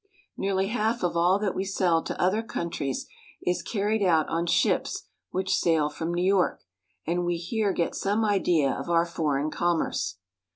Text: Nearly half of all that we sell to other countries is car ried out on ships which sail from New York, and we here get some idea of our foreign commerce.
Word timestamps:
Nearly 0.35 0.69
half 0.69 1.03
of 1.03 1.15
all 1.15 1.37
that 1.37 1.53
we 1.53 1.63
sell 1.63 2.01
to 2.05 2.19
other 2.19 2.41
countries 2.41 3.05
is 3.45 3.61
car 3.61 3.85
ried 3.85 4.01
out 4.01 4.27
on 4.29 4.47
ships 4.47 5.03
which 5.29 5.53
sail 5.55 5.91
from 5.91 6.11
New 6.11 6.25
York, 6.25 6.63
and 7.05 7.23
we 7.23 7.37
here 7.37 7.71
get 7.71 7.93
some 7.93 8.25
idea 8.25 8.71
of 8.73 8.89
our 8.89 9.05
foreign 9.05 9.51
commerce. 9.51 10.17